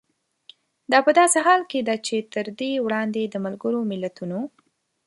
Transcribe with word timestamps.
دا 0.91 0.99
په 1.05 1.11
داسې 1.19 1.37
حال 1.45 1.61
کې 1.71 1.79
ده 1.87 1.95
چې 2.05 2.15
تر 2.33 2.45
دې 2.59 2.71
وړاندې 2.85 3.21
د 3.27 3.35
ملګرو 3.45 3.79
ملتونو 3.91 4.39